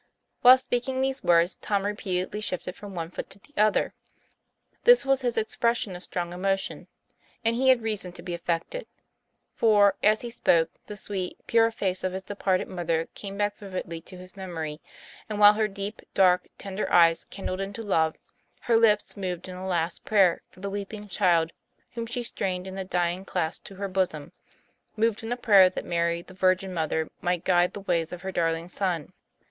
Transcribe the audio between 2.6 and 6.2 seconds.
from one foot to the other. This was his expression of